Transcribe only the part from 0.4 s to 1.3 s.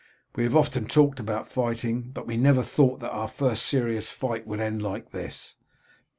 have often talked